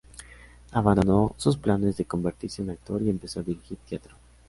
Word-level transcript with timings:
Abandonó 0.71 1.35
sus 1.37 1.57
planes 1.57 1.95
de 1.95 2.05
convertirse 2.05 2.63
en 2.63 2.71
actor 2.71 3.03
y 3.03 3.09
empezó 3.11 3.39
a 3.39 3.43
dirigir 3.43 3.77
teatro. 3.87 4.15